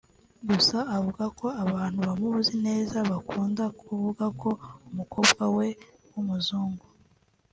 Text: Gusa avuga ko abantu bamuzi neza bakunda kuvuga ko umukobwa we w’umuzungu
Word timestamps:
Gusa 0.47 0.77
avuga 0.97 1.25
ko 1.39 1.47
abantu 1.63 1.99
bamuzi 2.07 2.53
neza 2.67 2.97
bakunda 3.11 3.63
kuvuga 3.79 4.25
ko 4.41 4.49
umukobwa 4.87 5.43
we 5.57 5.67
w’umuzungu 6.11 6.85